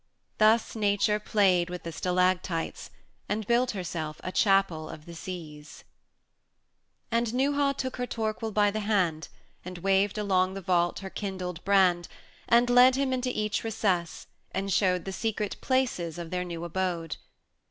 Thus 0.39 0.75
Nature 0.75 1.19
played 1.19 1.69
with 1.69 1.83
the 1.83 1.91
stalactites, 1.91 2.89
And 3.29 3.45
built 3.45 3.69
herself 3.69 4.19
a 4.23 4.31
Chapel 4.31 4.89
of 4.89 5.05
the 5.05 5.13
Seas. 5.13 5.83
160 7.09 7.09
VIII. 7.13 7.17
And 7.19 7.33
Neuha 7.55 7.73
took 7.77 7.97
her 7.97 8.07
Torquil 8.07 8.51
by 8.51 8.71
the 8.71 8.79
hand, 8.79 9.27
And 9.63 9.77
waved 9.77 10.17
along 10.17 10.55
the 10.55 10.61
vault 10.61 11.01
her 11.01 11.11
kindled 11.11 11.63
brand, 11.63 12.07
And 12.49 12.67
led 12.71 12.95
him 12.95 13.13
into 13.13 13.29
each 13.29 13.63
recess, 13.63 14.25
and 14.53 14.73
showed 14.73 15.05
The 15.05 15.13
secret 15.13 15.57
places 15.61 16.17
of 16.17 16.31
their 16.31 16.45
new 16.45 16.63
abode. 16.63 17.17